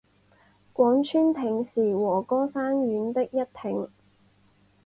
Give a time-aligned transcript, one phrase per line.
[0.73, 3.87] 广川町是和歌山县的一町。